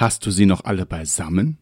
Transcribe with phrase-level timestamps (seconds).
[0.00, 1.58] hast du sie noch alle beisammen?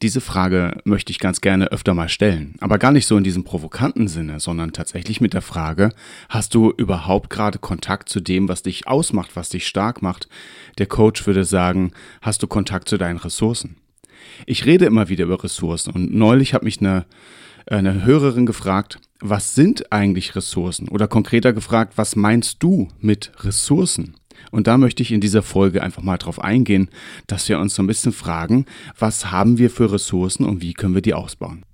[0.00, 3.42] Diese Frage möchte ich ganz gerne öfter mal stellen, aber gar nicht so in diesem
[3.42, 5.90] provokanten Sinne, sondern tatsächlich mit der Frage,
[6.28, 10.28] hast du überhaupt gerade Kontakt zu dem, was dich ausmacht, was dich stark macht?
[10.78, 11.90] Der Coach würde sagen,
[12.22, 13.76] hast du Kontakt zu deinen Ressourcen?
[14.46, 17.06] Ich rede immer wieder über Ressourcen und neulich hat mich eine,
[17.66, 20.88] eine Hörerin gefragt, was sind eigentlich Ressourcen?
[20.88, 24.14] Oder konkreter gefragt, was meinst du mit Ressourcen?
[24.50, 26.88] Und da möchte ich in dieser Folge einfach mal drauf eingehen,
[27.26, 28.66] dass wir uns so ein bisschen fragen,
[28.98, 31.64] was haben wir für Ressourcen und wie können wir die ausbauen.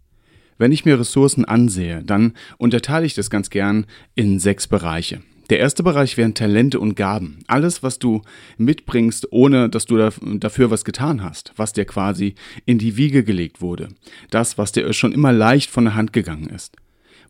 [0.58, 5.20] Wenn ich mir Ressourcen ansehe, dann unterteile ich das ganz gern in sechs Bereiche.
[5.50, 7.40] Der erste Bereich wären Talente und Gaben.
[7.48, 8.22] Alles, was du
[8.56, 13.60] mitbringst, ohne dass du dafür was getan hast, was dir quasi in die Wiege gelegt
[13.60, 13.88] wurde.
[14.30, 16.76] Das, was dir schon immer leicht von der Hand gegangen ist.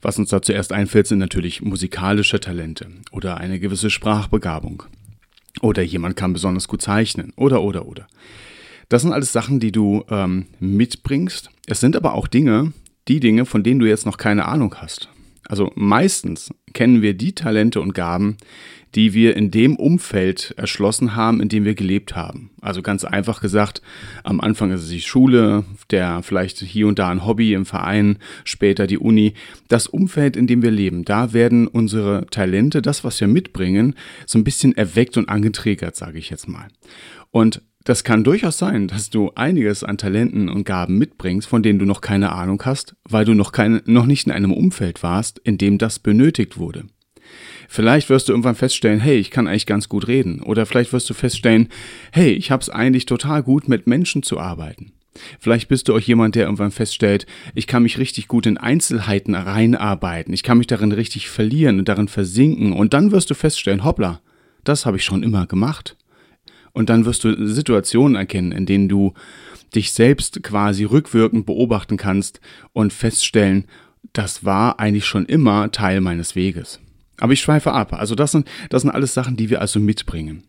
[0.01, 4.85] Was uns da zuerst einfällt, sind natürlich musikalische Talente oder eine gewisse Sprachbegabung.
[5.61, 7.33] Oder jemand kann besonders gut zeichnen.
[7.37, 8.07] Oder, oder, oder.
[8.89, 11.51] Das sind alles Sachen, die du ähm, mitbringst.
[11.67, 12.73] Es sind aber auch Dinge,
[13.09, 15.09] die Dinge, von denen du jetzt noch keine Ahnung hast.
[15.49, 18.37] Also meistens kennen wir die Talente und Gaben,
[18.95, 22.51] die wir in dem Umfeld erschlossen haben, in dem wir gelebt haben.
[22.61, 23.83] Also ganz einfach gesagt,
[24.23, 28.19] am Anfang ist es die Schule, der vielleicht hier und da ein Hobby im Verein,
[28.45, 29.35] später die Uni.
[29.69, 34.39] Das Umfeld, in dem wir leben, da werden unsere Talente, das, was wir mitbringen, so
[34.39, 36.69] ein bisschen erweckt und angetriggert, sage ich jetzt mal.
[37.31, 41.79] Und das kann durchaus sein, dass du einiges an Talenten und Gaben mitbringst, von denen
[41.79, 45.39] du noch keine Ahnung hast, weil du noch, keine, noch nicht in einem Umfeld warst,
[45.41, 46.85] in dem das benötigt wurde.
[47.69, 50.41] Vielleicht wirst du irgendwann feststellen, hey, ich kann eigentlich ganz gut reden.
[50.43, 51.69] Oder vielleicht wirst du feststellen,
[52.13, 54.93] hey, ich habe es eigentlich total gut, mit Menschen zu arbeiten.
[55.39, 59.35] Vielleicht bist du auch jemand, der irgendwann feststellt, ich kann mich richtig gut in Einzelheiten
[59.35, 62.73] reinarbeiten, ich kann mich darin richtig verlieren und darin versinken.
[62.73, 64.21] Und dann wirst du feststellen, hoppla,
[64.65, 65.97] das habe ich schon immer gemacht.
[66.75, 69.15] Und dann wirst du Situationen erkennen, in denen du
[69.75, 72.41] dich selbst quasi rückwirkend beobachten kannst
[72.73, 73.67] und feststellen,
[74.13, 76.81] das war eigentlich schon immer Teil meines Weges.
[77.19, 77.93] Aber ich schweife ab.
[77.95, 80.43] Also das sind, das sind alles Sachen, die wir also mitbringen.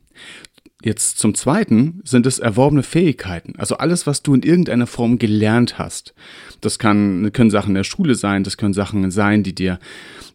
[0.84, 5.80] Jetzt zum Zweiten sind es erworbene Fähigkeiten, also alles, was du in irgendeiner Form gelernt
[5.80, 6.13] hast.
[6.59, 9.80] Das kann, können Sachen in der Schule sein, das können Sachen sein, die dir,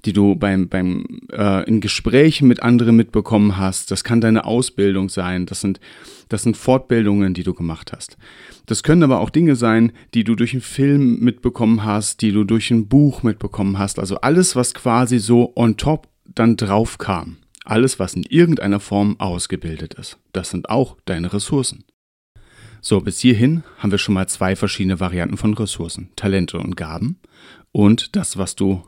[0.06, 3.90] die du beim, beim äh, in Gesprächen mit anderen mitbekommen hast.
[3.90, 5.44] Das kann deine Ausbildung sein.
[5.44, 5.78] Das sind,
[6.30, 8.16] das sind Fortbildungen, die du gemacht hast.
[8.64, 12.44] Das können aber auch Dinge sein, die du durch einen Film mitbekommen hast, die du
[12.44, 13.98] durch ein Buch mitbekommen hast.
[13.98, 17.36] Also alles, was quasi so on top dann drauf kam.
[17.64, 20.18] Alles, was in irgendeiner Form ausgebildet ist.
[20.32, 21.84] Das sind auch deine Ressourcen.
[22.80, 26.10] So, bis hierhin haben wir schon mal zwei verschiedene Varianten von Ressourcen.
[26.16, 27.20] Talente und Gaben
[27.72, 28.86] und das, was du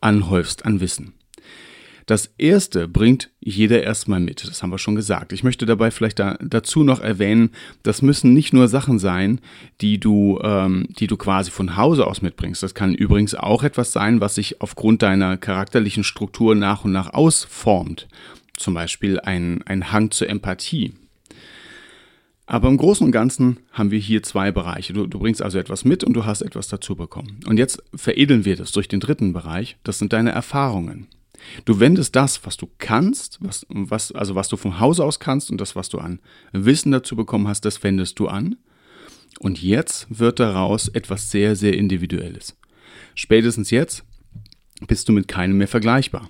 [0.00, 1.14] anhäufst an Wissen.
[2.10, 5.32] Das erste bringt jeder erstmal mit, das haben wir schon gesagt.
[5.32, 7.50] Ich möchte dabei vielleicht da, dazu noch erwähnen,
[7.84, 9.40] das müssen nicht nur Sachen sein,
[9.80, 12.64] die du, ähm, die du quasi von Hause aus mitbringst.
[12.64, 17.14] Das kann übrigens auch etwas sein, was sich aufgrund deiner charakterlichen Struktur nach und nach
[17.14, 18.08] ausformt.
[18.56, 20.94] Zum Beispiel ein, ein Hang zur Empathie.
[22.44, 24.94] Aber im Großen und Ganzen haben wir hier zwei Bereiche.
[24.94, 27.38] Du, du, bringst also etwas mit und du hast etwas dazu bekommen.
[27.46, 29.76] Und jetzt veredeln wir das durch den dritten Bereich.
[29.84, 31.06] Das sind deine Erfahrungen.
[31.64, 35.50] Du wendest das, was du kannst, was, was, also was du vom Haus aus kannst
[35.50, 36.20] und das, was du an
[36.52, 38.56] Wissen dazu bekommen hast, das wendest du an.
[39.38, 42.56] Und jetzt wird daraus etwas sehr, sehr Individuelles.
[43.14, 44.04] Spätestens jetzt
[44.86, 46.28] bist du mit keinem mehr vergleichbar.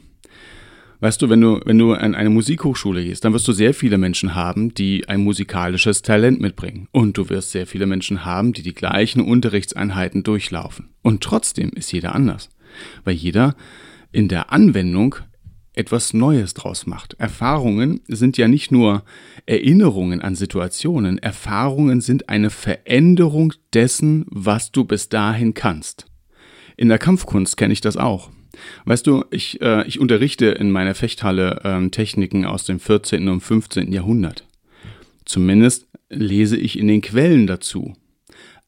[1.00, 3.96] Weißt du, wenn du, wenn du an eine Musikhochschule gehst, dann wirst du sehr viele
[3.96, 6.88] Menschen haben, die ein musikalisches Talent mitbringen.
[6.92, 10.90] Und du wirst sehr viele Menschen haben, die die gleichen Unterrichtseinheiten durchlaufen.
[11.00, 12.50] Und trotzdem ist jeder anders.
[13.04, 13.56] Weil jeder
[14.12, 15.16] in der Anwendung
[15.72, 17.14] etwas Neues draus macht.
[17.14, 19.04] Erfahrungen sind ja nicht nur
[19.46, 26.06] Erinnerungen an Situationen, Erfahrungen sind eine Veränderung dessen, was du bis dahin kannst.
[26.76, 28.30] In der Kampfkunst kenne ich das auch.
[28.84, 33.28] Weißt du, ich, äh, ich unterrichte in meiner Fechthalle äh, Techniken aus dem 14.
[33.28, 33.92] und 15.
[33.92, 34.46] Jahrhundert.
[35.24, 37.94] Zumindest lese ich in den Quellen dazu.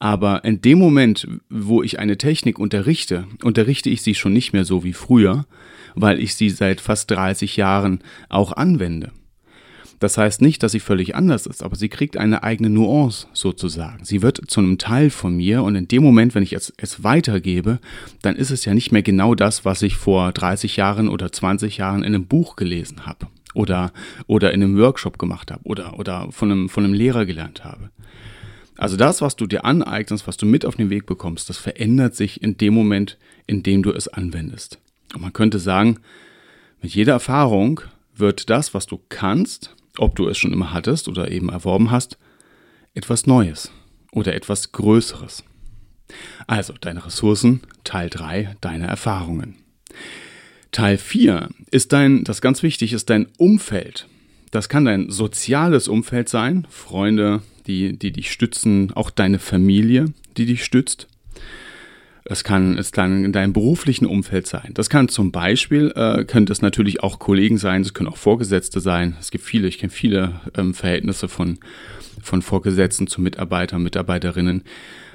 [0.02, 4.64] Aber in dem Moment, wo ich eine Technik unterrichte, unterrichte ich sie schon nicht mehr
[4.64, 5.46] so wie früher,
[5.94, 9.12] weil ich sie seit fast 30 Jahren auch anwende.
[10.00, 14.04] Das heißt nicht, dass sie völlig anders ist, aber sie kriegt eine eigene Nuance sozusagen.
[14.04, 17.04] Sie wird zu einem Teil von mir und in dem Moment, wenn ich es, es
[17.04, 17.78] weitergebe,
[18.22, 21.76] dann ist es ja nicht mehr genau das, was ich vor 30 Jahren oder 20
[21.76, 23.92] Jahren in einem Buch gelesen habe oder,
[24.26, 27.90] oder in einem Workshop gemacht habe oder, oder von, einem, von einem Lehrer gelernt habe.
[28.76, 32.14] Also das, was du dir aneignest, was du mit auf den Weg bekommst, das verändert
[32.14, 34.78] sich in dem Moment, in dem du es anwendest.
[35.14, 35.98] Und man könnte sagen,
[36.80, 37.80] mit jeder Erfahrung
[38.14, 42.18] wird das, was du kannst, ob du es schon immer hattest oder eben erworben hast,
[42.94, 43.70] etwas Neues
[44.10, 45.44] oder etwas Größeres.
[46.46, 49.56] Also deine Ressourcen, Teil 3, deine Erfahrungen.
[50.72, 54.08] Teil 4 ist dein, das ganz wichtig ist dein Umfeld.
[54.52, 60.44] Das kann dein soziales Umfeld sein, Freunde, die, die dich stützen, auch deine Familie, die
[60.44, 61.08] dich stützt.
[62.24, 64.72] Es kann, es kann in deinem beruflichen Umfeld sein.
[64.74, 68.80] Das kann zum Beispiel, äh, könnte es natürlich auch Kollegen sein, es können auch Vorgesetzte
[68.80, 69.16] sein.
[69.18, 71.58] Es gibt viele, ich kenne viele ähm, Verhältnisse von,
[72.22, 74.64] von Vorgesetzten zu Mitarbeitern, Mitarbeiterinnen,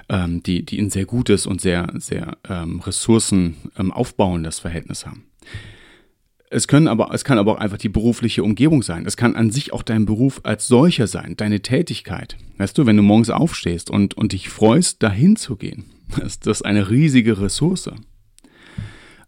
[0.09, 3.93] ähm, die, die ein sehr gutes und sehr, sehr ähm, Ressourcen ähm,
[4.59, 5.25] Verhältnis haben.
[6.49, 9.05] Es, können aber, es kann aber auch einfach die berufliche Umgebung sein.
[9.05, 12.37] Es kann an sich auch dein Beruf als solcher sein, deine Tätigkeit.
[12.57, 15.85] Weißt du, wenn du morgens aufstehst und, und dich freust, dahin zu gehen
[16.23, 17.89] ist das eine riesige Ressource.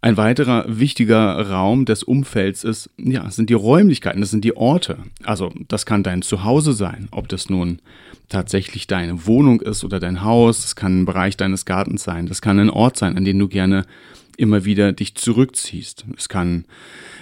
[0.02, 5.00] Ein weiterer wichtiger Raum des Umfelds ist, ja, sind die Räumlichkeiten, das sind die Orte.
[5.24, 7.82] Also, das kann dein Zuhause sein, ob das nun
[8.30, 12.42] tatsächlich deine Wohnung ist oder dein Haus, das kann ein Bereich deines Gartens sein, das
[12.42, 13.86] kann ein Ort sein, an den du gerne
[14.40, 16.06] immer wieder dich zurückziehst.
[16.18, 16.66] Es kann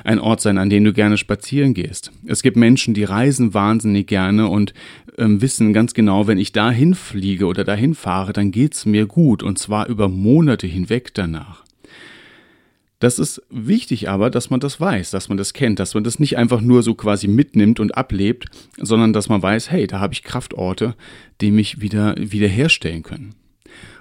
[0.04, 2.12] ein Ort sein, an dem du gerne spazieren gehst.
[2.26, 4.74] Es gibt Menschen, die reisen wahnsinnig gerne und
[5.18, 9.44] ähm, wissen ganz genau, wenn ich dahin fliege oder dahin fahre, dann geht's mir gut
[9.44, 11.64] und zwar über Monate hinweg danach.
[13.00, 16.18] Das ist wichtig aber, dass man das weiß, dass man das kennt, dass man das
[16.18, 18.46] nicht einfach nur so quasi mitnimmt und ablebt,
[18.78, 20.96] sondern dass man weiß, hey, da habe ich Kraftorte,
[21.40, 23.36] die mich wieder wiederherstellen können.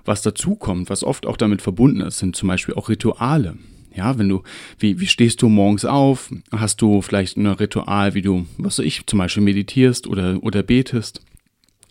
[0.05, 3.57] Was dazu kommt, was oft auch damit verbunden ist, sind zum Beispiel auch Rituale.
[3.95, 4.43] Ja, wenn du,
[4.79, 6.31] wie, wie stehst du morgens auf?
[6.53, 10.63] Hast du vielleicht ein Ritual, wie du, was weiß ich, zum Beispiel meditierst oder, oder
[10.63, 11.23] betest?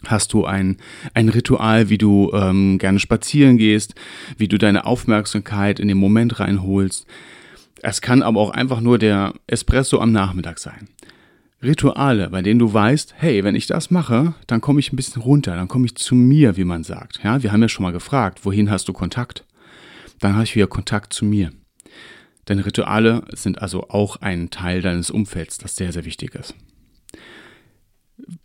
[0.05, 0.77] Hast du ein,
[1.15, 3.95] ein Ritual, wie du ähm, gerne spazieren gehst,
[4.37, 7.07] wie du deine Aufmerksamkeit in den Moment reinholst?
[7.81, 10.89] Es kann aber auch einfach nur der Espresso am Nachmittag sein.
[11.63, 15.21] Rituale, bei denen du weißt, hey, wenn ich das mache, dann komme ich ein bisschen
[15.21, 17.21] runter, dann komme ich zu mir, wie man sagt.
[17.23, 19.45] Ja, wir haben ja schon mal gefragt, wohin hast du Kontakt?
[20.19, 21.51] Dann habe ich wieder Kontakt zu mir.
[22.45, 26.53] Deine Rituale sind also auch ein Teil deines Umfelds, das sehr, sehr wichtig ist.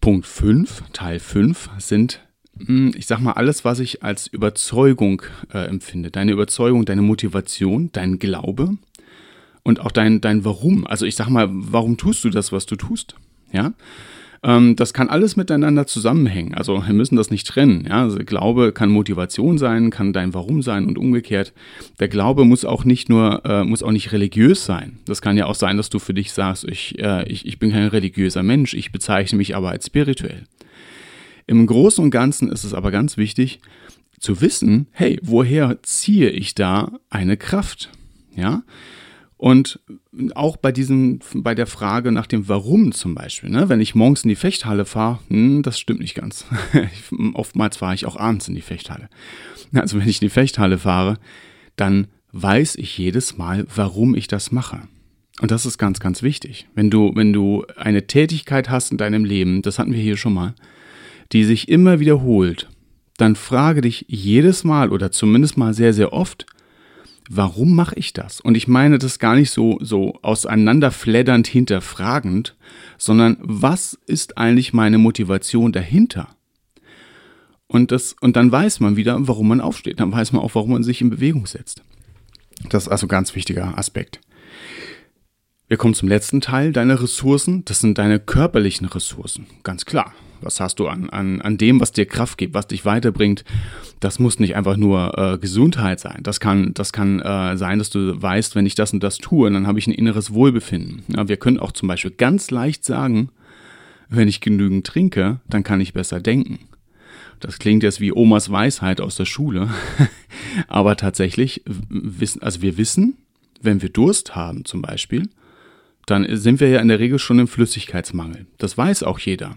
[0.00, 2.20] Punkt 5, Teil 5 sind,
[2.58, 5.22] hm, ich sag mal, alles, was ich als Überzeugung
[5.52, 6.10] äh, empfinde.
[6.10, 8.78] Deine Überzeugung, deine Motivation, dein Glaube
[9.62, 10.86] und auch dein, dein Warum.
[10.86, 13.14] Also ich sag mal, warum tust du das, was du tust?
[13.52, 13.72] Ja.
[14.42, 16.54] Ähm, das kann alles miteinander zusammenhängen.
[16.54, 17.84] Also wir müssen das nicht trennen.
[17.86, 18.02] Ja?
[18.02, 21.52] Also Glaube kann Motivation sein, kann dein Warum sein und umgekehrt.
[21.98, 24.98] Der Glaube muss auch nicht nur, äh, muss auch nicht religiös sein.
[25.04, 27.70] Das kann ja auch sein, dass du für dich sagst, ich, äh, ich, ich bin
[27.70, 30.44] kein religiöser Mensch, ich bezeichne mich aber als spirituell.
[31.46, 33.60] Im Großen und Ganzen ist es aber ganz wichtig
[34.20, 37.90] zu wissen, hey, woher ziehe ich da eine Kraft?
[38.36, 38.62] Ja,
[39.40, 39.80] und
[40.34, 43.70] auch bei diesem, bei der Frage nach dem Warum zum Beispiel, ne?
[43.70, 46.44] wenn ich morgens in die Fechthalle fahre, hm, das stimmt nicht ganz.
[47.32, 49.08] Oftmals fahre ich auch abends in die Fechthalle.
[49.72, 51.16] Also wenn ich in die Fechthalle fahre,
[51.76, 54.82] dann weiß ich jedes Mal, warum ich das mache.
[55.40, 56.68] Und das ist ganz, ganz wichtig.
[56.74, 60.34] Wenn du, wenn du eine Tätigkeit hast in deinem Leben, das hatten wir hier schon
[60.34, 60.54] mal,
[61.32, 62.68] die sich immer wiederholt,
[63.16, 66.44] dann frage dich jedes Mal oder zumindest mal sehr, sehr oft,
[67.30, 68.40] warum mache ich das?
[68.40, 72.56] Und ich meine das gar nicht so, so auseinanderfleddernd hinterfragend,
[72.98, 76.28] sondern was ist eigentlich meine Motivation dahinter?
[77.68, 80.00] Und, das, und dann weiß man wieder, warum man aufsteht.
[80.00, 81.84] Dann weiß man auch, warum man sich in Bewegung setzt.
[82.68, 84.20] Das ist also ein ganz wichtiger Aspekt.
[85.68, 87.64] Wir kommen zum letzten Teil, deine Ressourcen.
[87.64, 89.46] Das sind deine körperlichen Ressourcen.
[89.62, 90.12] Ganz klar.
[90.42, 93.44] Was hast du an, an, an dem, was dir Kraft gibt, was dich weiterbringt?
[94.00, 96.20] Das muss nicht einfach nur äh, Gesundheit sein.
[96.22, 99.50] Das kann, das kann äh, sein, dass du weißt, wenn ich das und das tue,
[99.50, 101.04] dann habe ich ein inneres Wohlbefinden.
[101.08, 103.30] Ja, wir können auch zum Beispiel ganz leicht sagen,
[104.08, 106.58] wenn ich genügend trinke, dann kann ich besser denken.
[107.38, 109.70] Das klingt jetzt wie Omas Weisheit aus der Schule.
[110.68, 113.16] Aber tatsächlich wissen, also wir wissen,
[113.62, 115.28] wenn wir Durst haben zum Beispiel,
[116.06, 118.46] dann sind wir ja in der Regel schon im Flüssigkeitsmangel.
[118.58, 119.56] Das weiß auch jeder.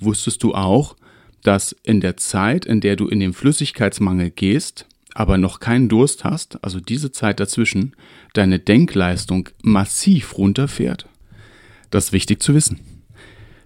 [0.00, 0.96] Wusstest du auch,
[1.42, 6.24] dass in der Zeit, in der du in den Flüssigkeitsmangel gehst, aber noch keinen Durst
[6.24, 7.96] hast, also diese Zeit dazwischen,
[8.34, 11.08] deine Denkleistung massiv runterfährt?
[11.90, 12.80] Das ist wichtig zu wissen.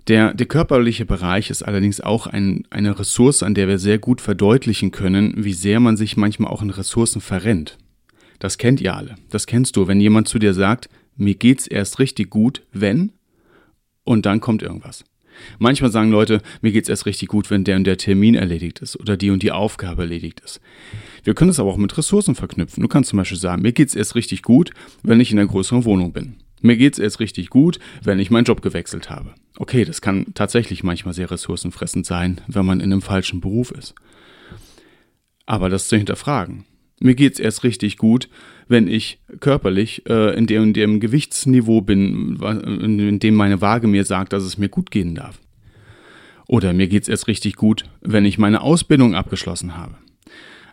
[0.09, 4.21] Der, der körperliche Bereich ist allerdings auch ein, eine Ressource, an der wir sehr gut
[4.21, 7.79] verdeutlichen können, wie sehr man sich manchmal auch in Ressourcen verrennt.
[8.41, 9.15] Das kennt ihr alle.
[9.31, 13.13] Das kennst du, wenn jemand zu dir sagt, mir geht's erst richtig gut, wenn,
[14.03, 15.05] und dann kommt irgendwas.
[15.59, 18.99] Manchmal sagen Leute, mir geht's erst richtig gut, wenn der und der Termin erledigt ist
[18.99, 20.61] oder die und die Aufgabe erledigt ist.
[21.25, 22.83] Wir können es aber auch mit Ressourcen verknüpfen.
[22.83, 24.71] Du kannst zum Beispiel sagen, mir geht's erst richtig gut,
[25.03, 26.37] wenn ich in einer größeren Wohnung bin.
[26.61, 29.35] Mir geht's erst richtig gut, wenn ich meinen Job gewechselt habe.
[29.57, 33.95] Okay, das kann tatsächlich manchmal sehr ressourcenfressend sein, wenn man in einem falschen Beruf ist.
[35.45, 36.65] Aber das zu hinterfragen.
[37.01, 38.29] Mir geht's erst richtig gut,
[38.69, 44.05] wenn ich körperlich äh, in, dem, in dem Gewichtsniveau bin, in dem meine Waage mir
[44.05, 45.39] sagt, dass es mir gut gehen darf.
[46.47, 49.95] Oder mir geht's erst richtig gut, wenn ich meine Ausbildung abgeschlossen habe.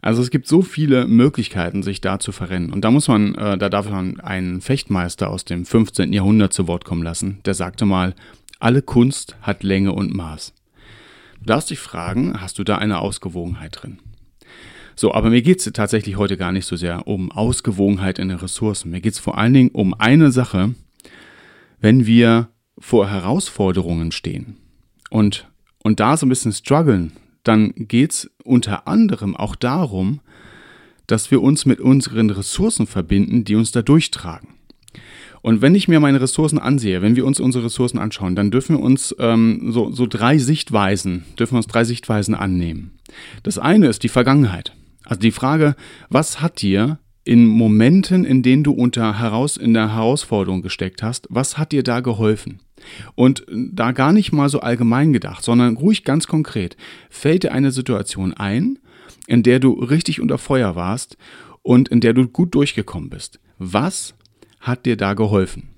[0.01, 2.71] Also es gibt so viele Möglichkeiten, sich da zu verrennen.
[2.71, 6.13] Und da muss man, äh, da darf man einen Fechtmeister aus dem 15.
[6.13, 7.39] Jahrhundert zu Wort kommen lassen.
[7.45, 8.15] Der sagte mal,
[8.59, 10.53] alle Kunst hat Länge und Maß.
[11.39, 13.99] Du darfst dich fragen, hast du da eine Ausgewogenheit drin?
[14.99, 18.37] So, aber mir geht es tatsächlich heute gar nicht so sehr um Ausgewogenheit in den
[18.37, 18.91] Ressourcen.
[18.91, 20.75] Mir geht es vor allen Dingen um eine Sache,
[21.79, 24.57] wenn wir vor Herausforderungen stehen
[25.09, 25.47] und,
[25.83, 27.13] und da so ein bisschen strugglen,
[27.45, 30.19] dann geht es unter anderem auch darum,
[31.07, 34.49] dass wir uns mit unseren Ressourcen verbinden, die uns da durchtragen.
[35.41, 38.75] Und wenn ich mir meine Ressourcen ansehe, wenn wir uns unsere Ressourcen anschauen, dann dürfen
[38.75, 42.99] wir uns ähm, so, so drei Sichtweisen, dürfen wir uns drei Sichtweisen annehmen.
[43.43, 44.73] Das eine ist die Vergangenheit.
[45.09, 45.75] Also die Frage,
[46.09, 51.27] was hat dir in Momenten, in denen du unter heraus, in der Herausforderung gesteckt hast,
[51.31, 52.59] was hat dir da geholfen?
[53.15, 56.77] Und da gar nicht mal so allgemein gedacht, sondern ruhig ganz konkret.
[57.09, 58.77] Fällt dir eine Situation ein,
[59.25, 61.17] in der du richtig unter Feuer warst
[61.63, 63.39] und in der du gut durchgekommen bist?
[63.57, 64.13] Was
[64.59, 65.69] hat dir da geholfen?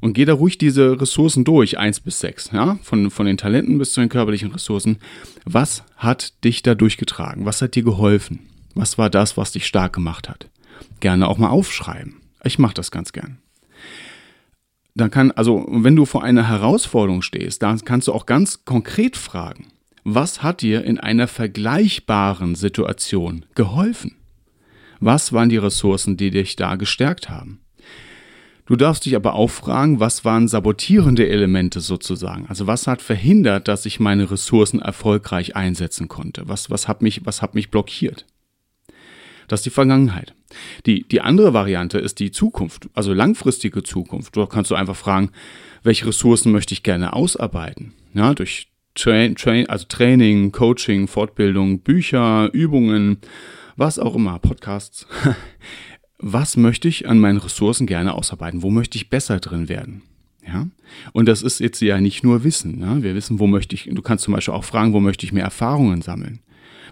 [0.00, 3.78] Und geh da ruhig diese Ressourcen durch, eins bis sechs, ja, von, von den Talenten
[3.78, 4.98] bis zu den körperlichen Ressourcen.
[5.44, 7.44] Was hat dich da durchgetragen?
[7.44, 8.40] Was hat dir geholfen?
[8.74, 10.48] Was war das, was dich stark gemacht hat?
[11.00, 12.16] Gerne auch mal aufschreiben.
[12.44, 13.38] Ich mache das ganz gern
[15.00, 19.16] dann kann, also wenn du vor einer Herausforderung stehst, dann kannst du auch ganz konkret
[19.16, 19.68] fragen,
[20.04, 24.16] was hat dir in einer vergleichbaren Situation geholfen?
[24.98, 27.60] Was waren die Ressourcen, die dich da gestärkt haben?
[28.66, 32.46] Du darfst dich aber auch fragen, was waren sabotierende Elemente sozusagen?
[32.48, 36.42] Also was hat verhindert, dass ich meine Ressourcen erfolgreich einsetzen konnte?
[36.46, 38.26] Was, was, hat, mich, was hat mich blockiert?
[39.50, 40.32] Das ist die Vergangenheit.
[40.86, 44.36] Die, die andere Variante ist die Zukunft, also langfristige Zukunft.
[44.36, 45.32] Dort kannst du einfach fragen,
[45.82, 47.92] welche Ressourcen möchte ich gerne ausarbeiten?
[48.14, 53.18] Ja, durch Train, Train, also Training, Coaching, Fortbildung, Bücher, Übungen,
[53.74, 55.06] was auch immer, Podcasts.
[56.22, 58.62] Was möchte ich an meinen Ressourcen gerne ausarbeiten?
[58.62, 60.02] Wo möchte ich besser drin werden?
[60.46, 60.66] Ja?
[61.12, 62.82] Und das ist jetzt ja nicht nur Wissen.
[62.82, 63.02] Ja?
[63.02, 65.44] Wir wissen, wo möchte ich, du kannst zum Beispiel auch fragen, wo möchte ich mehr
[65.44, 66.40] Erfahrungen sammeln?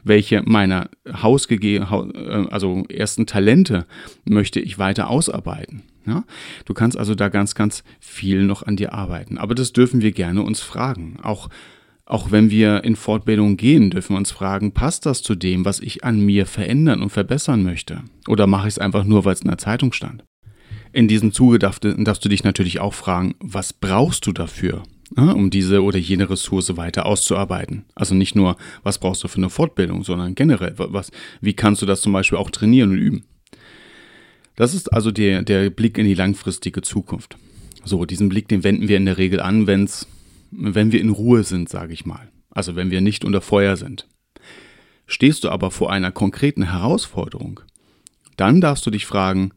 [0.04, 3.86] Welche meiner Hausgege äh, also ersten Talente
[4.24, 5.82] möchte ich weiter ausarbeiten.
[6.06, 6.24] Ja?
[6.64, 9.38] Du kannst also da ganz, ganz viel noch an dir arbeiten.
[9.38, 11.18] Aber das dürfen wir gerne uns fragen.
[11.22, 11.48] Auch,
[12.04, 15.80] auch wenn wir in Fortbildung gehen, dürfen wir uns fragen, passt das zu dem, was
[15.80, 18.02] ich an mir verändern und verbessern möchte?
[18.26, 20.24] Oder mache ich es einfach nur, weil es in der Zeitung stand?
[20.92, 24.82] In diesem Zuge darfst du dich natürlich auch fragen, was brauchst du dafür?
[25.16, 27.86] Ne, um diese oder jene Ressource weiter auszuarbeiten.
[27.94, 31.10] Also nicht nur, was brauchst du für eine Fortbildung, sondern generell, was,
[31.40, 33.24] wie kannst du das zum Beispiel auch trainieren und üben.
[34.54, 37.38] Das ist also der, der Blick in die langfristige Zukunft.
[37.84, 40.06] So, diesen Blick, den wenden wir in der Regel an, wenn's,
[40.50, 42.28] wenn wir in Ruhe sind, sage ich mal.
[42.50, 44.06] Also wenn wir nicht unter Feuer sind.
[45.06, 47.60] Stehst du aber vor einer konkreten Herausforderung,
[48.36, 49.52] dann darfst du dich fragen,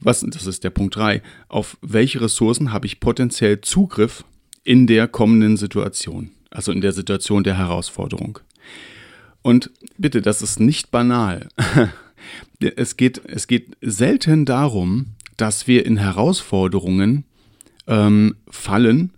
[0.00, 4.24] was, das ist der Punkt 3, auf welche Ressourcen habe ich potenziell Zugriff,
[4.66, 8.40] in der kommenden Situation, also in der Situation der Herausforderung.
[9.42, 11.48] Und bitte, das ist nicht banal.
[12.58, 17.24] Es geht, es geht selten darum, dass wir in Herausforderungen
[17.86, 19.12] ähm, fallen,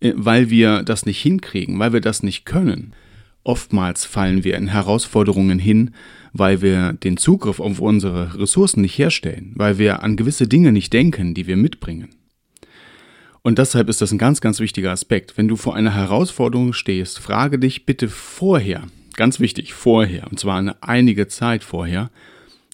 [0.00, 2.92] äh, weil wir das nicht hinkriegen, weil wir das nicht können.
[3.44, 5.92] Oftmals fallen wir in Herausforderungen hin,
[6.34, 10.92] weil wir den Zugriff auf unsere Ressourcen nicht herstellen, weil wir an gewisse Dinge nicht
[10.92, 12.10] denken, die wir mitbringen.
[13.42, 15.36] Und deshalb ist das ein ganz, ganz wichtiger Aspekt.
[15.36, 18.84] Wenn du vor einer Herausforderung stehst, frage dich bitte vorher,
[19.16, 22.10] ganz wichtig, vorher, und zwar eine einige Zeit vorher,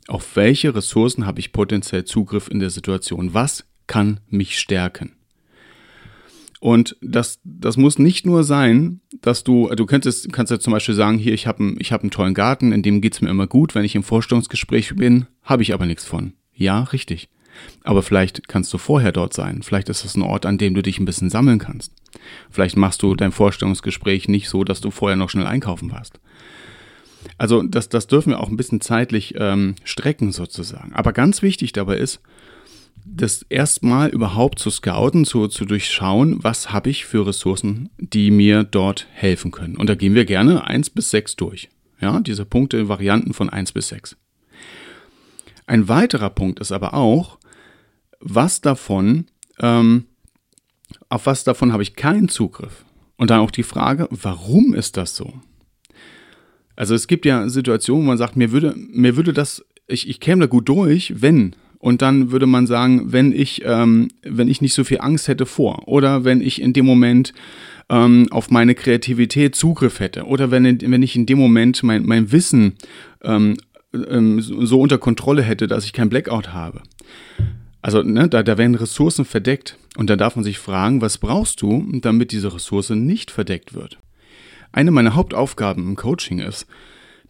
[0.08, 3.34] auf welche Ressourcen habe ich potenziell Zugriff in der Situation?
[3.34, 5.12] Was kann mich stärken?
[6.60, 10.94] Und das, das muss nicht nur sein, dass du, du könntest, kannst ja zum Beispiel
[10.94, 13.46] sagen, hier, ich habe einen, hab einen tollen Garten, in dem geht es mir immer
[13.46, 16.32] gut, wenn ich im Vorstellungsgespräch bin, habe ich aber nichts von.
[16.54, 17.28] Ja, richtig.
[17.82, 19.62] Aber vielleicht kannst du vorher dort sein.
[19.62, 21.92] Vielleicht ist es ein Ort, an dem du dich ein bisschen sammeln kannst.
[22.50, 26.20] Vielleicht machst du dein Vorstellungsgespräch nicht so, dass du vorher noch schnell einkaufen warst.
[27.38, 30.92] Also das, das dürfen wir auch ein bisschen zeitlich ähm, strecken sozusagen.
[30.94, 32.20] Aber ganz wichtig dabei ist,
[33.04, 38.64] das erstmal überhaupt zu scouten, zu, zu durchschauen, was habe ich für Ressourcen, die mir
[38.64, 39.76] dort helfen können.
[39.76, 41.68] Und da gehen wir gerne eins bis sechs durch.
[42.00, 44.16] Ja, diese Punkte, Varianten von eins bis sechs.
[45.66, 47.38] Ein weiterer Punkt ist aber auch,
[48.24, 49.26] was davon,
[49.60, 50.06] ähm,
[51.08, 52.84] auf was davon habe ich keinen Zugriff.
[53.16, 55.32] Und dann auch die Frage, warum ist das so?
[56.74, 60.18] Also es gibt ja Situationen, wo man sagt, mir würde, mir würde das, ich, ich
[60.18, 61.54] käme da gut durch, wenn.
[61.78, 65.46] Und dann würde man sagen, wenn ich, ähm, wenn ich nicht so viel Angst hätte
[65.46, 67.34] vor oder wenn ich in dem Moment
[67.90, 72.32] ähm, auf meine Kreativität Zugriff hätte oder wenn, wenn ich in dem Moment mein, mein
[72.32, 72.72] Wissen
[73.22, 73.58] ähm,
[73.92, 76.80] ähm so unter Kontrolle hätte, dass ich kein Blackout habe.
[77.84, 81.60] Also ne, da, da werden Ressourcen verdeckt und da darf man sich fragen, was brauchst
[81.60, 83.98] du, damit diese Ressource nicht verdeckt wird.
[84.72, 86.66] Eine meiner Hauptaufgaben im Coaching ist,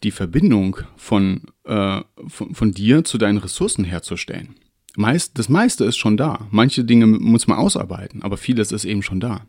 [0.05, 4.55] die Verbindung von, äh, von, von, dir zu deinen Ressourcen herzustellen.
[4.95, 6.47] Meist, das meiste ist schon da.
[6.53, 9.47] Manche Dinge muss man ausarbeiten, aber vieles ist eben schon da.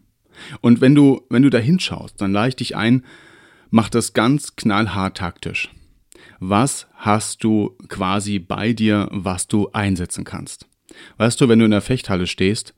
[0.62, 3.06] Und wenn du, wenn du da hinschaust, dann lade ich dich ein,
[3.70, 5.70] mach das ganz knallhart taktisch.
[6.40, 10.68] Was hast du quasi bei dir, was du einsetzen kannst?
[11.18, 12.74] Weißt du, wenn du in der Fechthalle stehst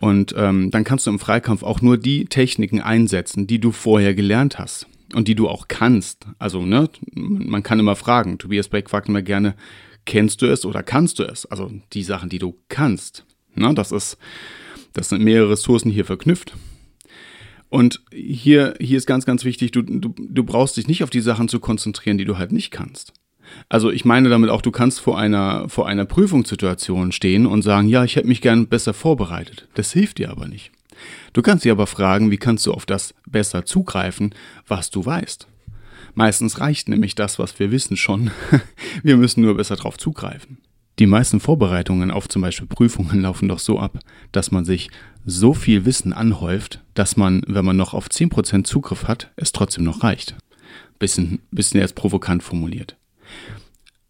[0.00, 4.14] und ähm, dann kannst du im Freikampf auch nur die Techniken einsetzen, die du vorher
[4.14, 6.26] gelernt hast und die du auch kannst.
[6.38, 8.38] Also, ne, man kann immer fragen.
[8.38, 9.54] Tobias Beck fragt immer gerne,
[10.04, 11.46] kennst du es oder kannst du es?
[11.46, 13.24] Also die Sachen, die du kannst.
[13.54, 14.18] Ne, das ist,
[14.92, 16.54] das sind mehrere Ressourcen hier verknüpft.
[17.68, 21.20] Und hier, hier ist ganz, ganz wichtig, du, du, du brauchst dich nicht auf die
[21.20, 23.12] Sachen zu konzentrieren, die du halt nicht kannst.
[23.68, 27.88] Also ich meine damit auch, du kannst vor einer, vor einer Prüfungssituation stehen und sagen,
[27.88, 29.68] ja, ich hätte mich gern besser vorbereitet.
[29.74, 30.70] Das hilft dir aber nicht.
[31.32, 34.34] Du kannst dir aber fragen, wie kannst du auf das besser zugreifen,
[34.66, 35.46] was du weißt.
[36.14, 38.30] Meistens reicht nämlich das, was wir wissen schon.
[39.02, 40.56] Wir müssen nur besser darauf zugreifen.
[40.98, 43.98] Die meisten Vorbereitungen auf zum Beispiel Prüfungen laufen doch so ab,
[44.32, 44.88] dass man sich
[45.26, 49.84] so viel Wissen anhäuft, dass man, wenn man noch auf 10% Zugriff hat, es trotzdem
[49.84, 50.36] noch reicht.
[50.98, 52.96] Bisschen, bisschen jetzt provokant formuliert.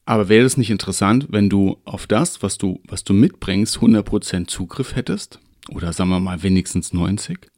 [0.04, 4.46] Aber wäre es nicht interessant, wenn du auf das, was du, was du mitbringst, 100%
[4.46, 5.40] Zugriff hättest?
[5.70, 7.50] Oder sagen wir mal wenigstens 90?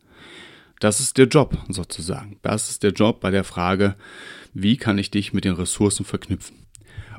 [0.81, 2.38] Das ist der Job sozusagen.
[2.42, 3.96] Das ist der Job bei der Frage,
[4.54, 6.57] wie kann ich dich mit den Ressourcen verknüpfen?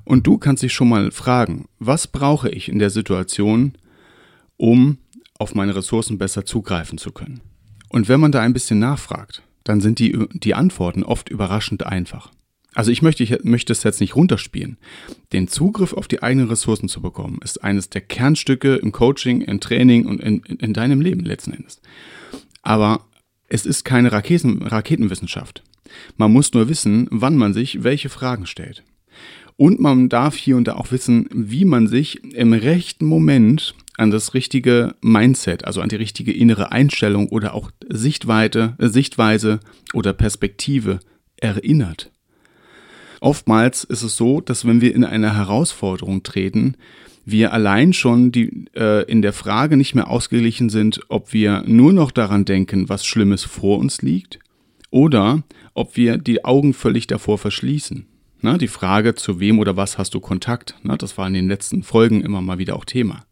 [0.03, 3.73] Und du kannst dich schon mal fragen, was brauche ich in der Situation,
[4.57, 4.97] um
[5.37, 7.41] auf meine Ressourcen besser zugreifen zu können?
[7.89, 12.31] Und wenn man da ein bisschen nachfragt, dann sind die, die Antworten oft überraschend einfach.
[12.79, 14.77] Also ich möchte, ich möchte es jetzt nicht runterspielen.
[15.33, 19.59] Den Zugriff auf die eigenen Ressourcen zu bekommen, ist eines der Kernstücke im Coaching, im
[19.59, 21.81] Training und in, in, in deinem Leben letzten Endes.
[22.61, 23.01] Aber
[23.49, 25.61] es ist keine Raketen, Raketenwissenschaft.
[26.15, 28.85] Man muss nur wissen, wann man sich welche Fragen stellt.
[29.57, 34.09] Und man darf hier und da auch wissen, wie man sich im rechten Moment an
[34.09, 39.59] das richtige Mindset, also an die richtige innere Einstellung oder auch Sichtweite, Sichtweise
[39.93, 41.01] oder Perspektive
[41.35, 42.13] erinnert.
[43.21, 46.75] Oftmals ist es so, dass wenn wir in eine Herausforderung treten,
[47.25, 51.93] wir allein schon die, äh, in der Frage nicht mehr ausgeglichen sind, ob wir nur
[51.93, 54.39] noch daran denken, was Schlimmes vor uns liegt,
[54.89, 58.07] oder ob wir die Augen völlig davor verschließen.
[58.41, 61.49] Na, die Frage, zu wem oder was hast du Kontakt, na, das war in den
[61.49, 63.25] letzten Folgen immer mal wieder auch Thema.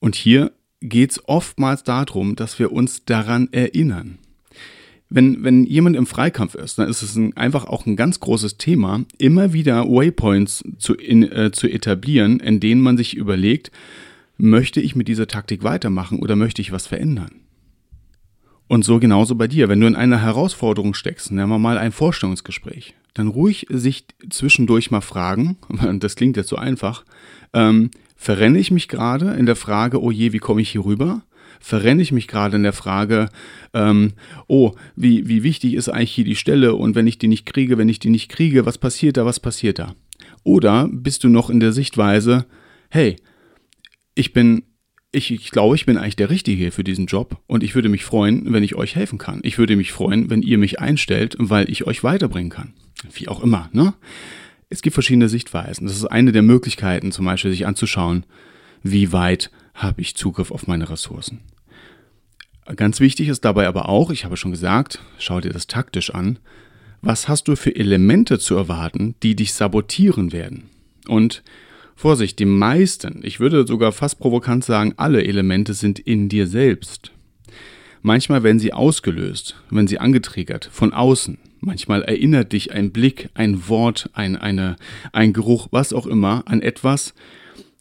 [0.00, 4.18] Und hier geht es oftmals darum, dass wir uns daran erinnern
[5.10, 8.58] wenn, wenn jemand im Freikampf ist, dann ist es ein, einfach auch ein ganz großes
[8.58, 13.70] Thema, immer wieder Waypoints zu, in, äh, zu etablieren, in denen man sich überlegt,
[14.36, 17.40] möchte ich mit dieser Taktik weitermachen oder möchte ich was verändern?
[18.68, 19.70] Und so genauso bei dir.
[19.70, 24.90] Wenn du in einer Herausforderung steckst, nehmen wir mal ein Vorstellungsgespräch, dann ruhig sich zwischendurch
[24.90, 25.56] mal fragen,
[26.00, 27.04] das klingt jetzt so einfach,
[27.54, 31.22] ähm, verrenne ich mich gerade in der Frage, oh je, wie komme ich hier rüber?
[31.60, 33.28] Verrenne ich mich gerade in der Frage,
[33.74, 34.12] ähm,
[34.46, 37.78] oh, wie, wie wichtig ist eigentlich hier die Stelle und wenn ich die nicht kriege,
[37.78, 39.94] wenn ich die nicht kriege, was passiert da, was passiert da?
[40.44, 42.46] Oder bist du noch in der Sichtweise,
[42.90, 43.16] hey,
[44.14, 44.62] ich bin,
[45.12, 47.88] ich, ich glaube, ich bin eigentlich der Richtige hier für diesen Job und ich würde
[47.88, 49.40] mich freuen, wenn ich euch helfen kann.
[49.42, 52.74] Ich würde mich freuen, wenn ihr mich einstellt, weil ich euch weiterbringen kann.
[53.12, 53.94] Wie auch immer, ne?
[54.70, 55.86] Es gibt verschiedene Sichtweisen.
[55.86, 58.26] Das ist eine der Möglichkeiten, zum Beispiel sich anzuschauen,
[58.82, 61.40] wie weit habe ich Zugriff auf meine Ressourcen.
[62.76, 66.38] Ganz wichtig ist dabei aber auch, ich habe schon gesagt, schau dir das taktisch an,
[67.00, 70.68] was hast du für Elemente zu erwarten, die dich sabotieren werden?
[71.06, 71.42] Und
[71.94, 77.12] Vorsicht, die meisten, ich würde sogar fast provokant sagen, alle Elemente sind in dir selbst.
[78.02, 81.38] Manchmal werden sie ausgelöst, wenn sie angetriggert, von außen.
[81.60, 84.76] Manchmal erinnert dich ein Blick, ein Wort, ein, eine,
[85.12, 87.14] ein Geruch, was auch immer, an etwas,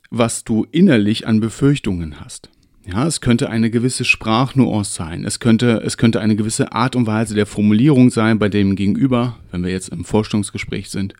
[0.10, 2.50] was du innerlich an Befürchtungen hast.
[2.86, 5.26] Ja, es könnte eine gewisse Sprachnuance sein.
[5.26, 9.38] Es könnte, es könnte eine gewisse Art und Weise der Formulierung sein bei dem Gegenüber,
[9.52, 11.14] wenn wir jetzt im Vorstellungsgespräch sind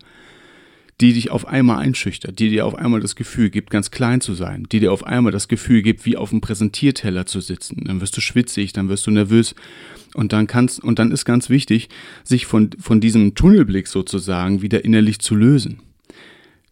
[1.00, 4.34] die dich auf einmal einschüchtert, die dir auf einmal das Gefühl gibt, ganz klein zu
[4.34, 7.84] sein, die dir auf einmal das Gefühl gibt, wie auf einem Präsentierteller zu sitzen.
[7.86, 9.54] Dann wirst du schwitzig, dann wirst du nervös
[10.16, 11.90] und dann kannst, und dann ist ganz wichtig,
[12.24, 15.82] sich von, von diesem Tunnelblick sozusagen wieder innerlich zu lösen.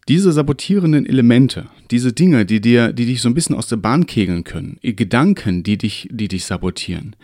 [0.08, 4.06] Diese sabotierenden Elemente, diese Dinge, die dir, die dich so ein bisschen aus der Bahn
[4.06, 7.16] kegeln können, Gedanken, die dich, die dich sabotieren,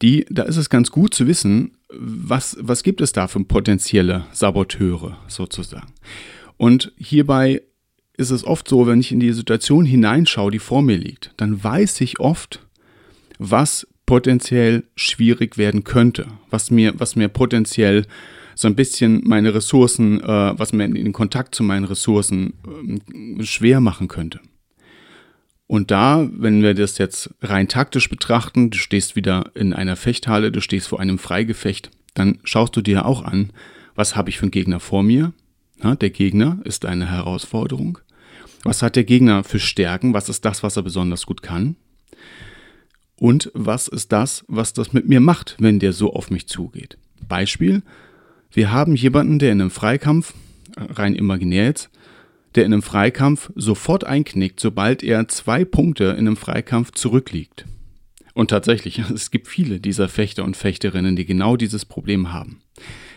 [0.00, 4.26] die, da ist es ganz gut zu wissen, was, was gibt es da für potenzielle
[4.32, 5.92] Saboteure sozusagen.
[6.56, 7.62] Und hierbei
[8.16, 11.62] ist es oft so, wenn ich in die Situation hineinschaue, die vor mir liegt, dann
[11.62, 12.66] weiß ich oft,
[13.38, 18.06] was potenziell schwierig werden könnte, was mir, was mir potenziell
[18.58, 22.54] so ein bisschen meine Ressourcen, äh, was mir den Kontakt zu meinen Ressourcen
[23.38, 24.40] äh, schwer machen könnte.
[25.68, 30.50] Und da, wenn wir das jetzt rein taktisch betrachten, du stehst wieder in einer Fechthalle,
[30.50, 33.52] du stehst vor einem Freigefecht, dann schaust du dir auch an,
[33.94, 35.32] was habe ich für einen Gegner vor mir?
[35.80, 37.98] Ja, der Gegner ist eine Herausforderung.
[38.64, 40.14] Was hat der Gegner für Stärken?
[40.14, 41.76] Was ist das, was er besonders gut kann?
[43.14, 46.98] Und was ist das, was das mit mir macht, wenn der so auf mich zugeht?
[47.28, 47.82] Beispiel,
[48.52, 50.34] wir haben jemanden, der in einem Freikampf,
[50.76, 51.90] rein imaginär jetzt,
[52.54, 57.66] der in einem Freikampf sofort einknickt, sobald er zwei Punkte in einem Freikampf zurückliegt.
[58.34, 62.60] Und tatsächlich, es gibt viele dieser Fechter und Fechterinnen, die genau dieses Problem haben.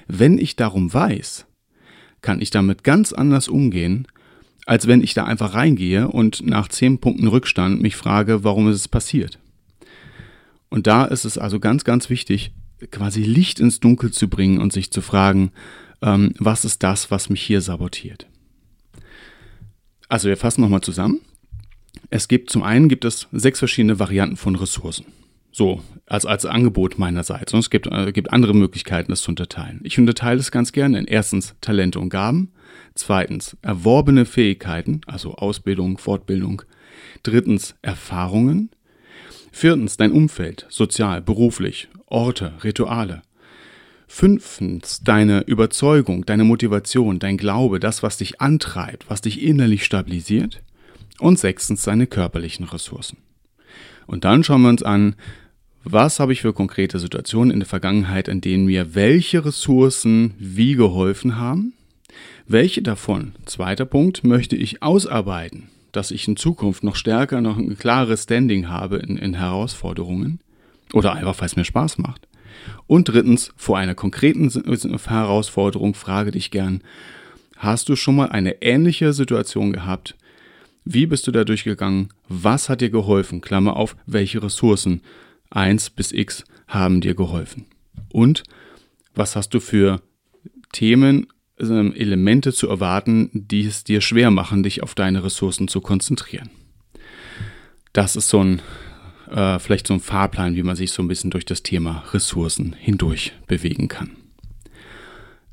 [0.07, 1.45] Wenn ich darum weiß,
[2.21, 4.07] kann ich damit ganz anders umgehen,
[4.65, 8.75] als wenn ich da einfach reingehe und nach zehn Punkten Rückstand mich frage, warum ist
[8.75, 9.39] es passiert.
[10.69, 12.51] Und da ist es also ganz, ganz wichtig,
[12.89, 15.51] quasi Licht ins Dunkel zu bringen und sich zu fragen,
[16.01, 18.27] ähm, was ist das, was mich hier sabotiert.
[20.09, 21.21] Also wir fassen nochmal zusammen.
[22.09, 25.05] Es gibt zum einen gibt es sechs verschiedene Varianten von Ressourcen.
[25.53, 27.53] So, als, als Angebot meinerseits.
[27.53, 29.81] Und es gibt, äh, gibt andere Möglichkeiten, das zu unterteilen.
[29.83, 32.51] Ich unterteile es ganz gerne in erstens Talente und Gaben,
[32.95, 36.61] zweitens erworbene Fähigkeiten, also Ausbildung, Fortbildung,
[37.23, 38.69] drittens Erfahrungen,
[39.51, 43.21] viertens dein Umfeld, sozial, beruflich, Orte, Rituale,
[44.07, 50.61] Fünftens, deine Überzeugung, deine Motivation, dein Glaube, das, was dich antreibt, was dich innerlich stabilisiert.
[51.17, 53.19] Und sechstens, deine körperlichen Ressourcen.
[54.07, 55.15] Und dann schauen wir uns an,
[55.85, 60.75] was habe ich für konkrete Situationen in der Vergangenheit, in denen mir welche Ressourcen wie
[60.75, 61.73] geholfen haben?
[62.45, 67.77] Welche davon, zweiter Punkt, möchte ich ausarbeiten, dass ich in Zukunft noch stärker, noch ein
[67.77, 70.41] klares Standing habe in, in Herausforderungen?
[70.93, 72.27] Oder einfach, weil es mir Spaß macht?
[72.87, 76.83] Und drittens, vor einer konkreten Herausforderung frage dich gern,
[77.57, 80.15] hast du schon mal eine ähnliche Situation gehabt?
[80.83, 82.09] Wie bist du da durchgegangen?
[82.27, 83.41] Was hat dir geholfen?
[83.41, 85.01] Klammer auf, welche Ressourcen
[85.51, 87.65] 1 bis x haben dir geholfen?
[88.11, 88.43] Und
[89.13, 90.01] was hast du für
[90.71, 91.27] Themen,
[91.59, 96.49] ähm, Elemente zu erwarten, die es dir schwer machen, dich auf deine Ressourcen zu konzentrieren?
[97.93, 98.61] Das ist so ein
[99.31, 102.75] äh, vielleicht so ein Fahrplan, wie man sich so ein bisschen durch das Thema Ressourcen
[102.77, 104.11] hindurch bewegen kann.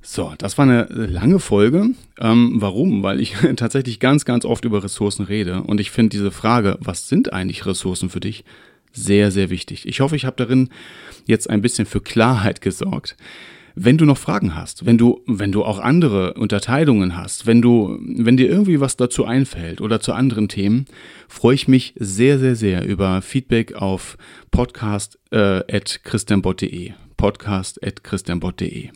[0.00, 1.90] So, das war eine lange Folge.
[2.18, 3.02] Ähm, warum?
[3.02, 7.08] Weil ich tatsächlich ganz, ganz oft über Ressourcen rede und ich finde diese Frage, was
[7.08, 8.44] sind eigentlich Ressourcen für dich,
[8.92, 9.86] sehr, sehr wichtig.
[9.86, 10.70] Ich hoffe, ich habe darin
[11.26, 13.16] jetzt ein bisschen für Klarheit gesorgt.
[13.80, 17.96] Wenn du noch Fragen hast, wenn du, wenn du auch andere Unterteilungen hast, wenn du,
[18.00, 20.86] wenn dir irgendwie was dazu einfällt oder zu anderen Themen,
[21.28, 24.18] freue ich mich sehr, sehr, sehr über Feedback auf
[24.50, 26.88] podcast.christianbot.de.
[26.88, 28.88] Äh, podcast.christianbot.de.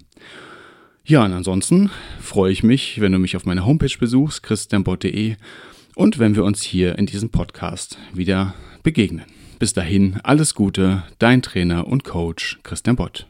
[1.05, 5.37] Ja, und ansonsten freue ich mich, wenn du mich auf meiner Homepage besuchst, christianbot.de
[5.95, 9.27] und wenn wir uns hier in diesem Podcast wieder begegnen.
[9.61, 13.29] Bis dahin, alles Gute, dein Trainer und Coach Christian Bott.